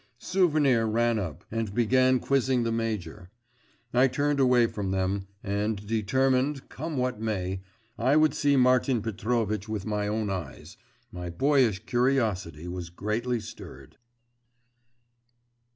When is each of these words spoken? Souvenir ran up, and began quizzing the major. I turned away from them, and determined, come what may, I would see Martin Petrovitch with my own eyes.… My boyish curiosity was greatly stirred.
Souvenir 0.17 0.87
ran 0.87 1.19
up, 1.19 1.43
and 1.51 1.75
began 1.75 2.19
quizzing 2.19 2.63
the 2.63 2.71
major. 2.71 3.29
I 3.93 4.07
turned 4.07 4.39
away 4.39 4.65
from 4.65 4.89
them, 4.89 5.27
and 5.43 5.85
determined, 5.85 6.69
come 6.69 6.97
what 6.97 7.21
may, 7.21 7.61
I 7.99 8.15
would 8.15 8.33
see 8.33 8.55
Martin 8.55 9.03
Petrovitch 9.03 9.69
with 9.69 9.85
my 9.85 10.07
own 10.07 10.31
eyes.… 10.31 10.75
My 11.11 11.29
boyish 11.29 11.85
curiosity 11.85 12.67
was 12.67 12.89
greatly 12.89 13.39
stirred. 13.39 13.97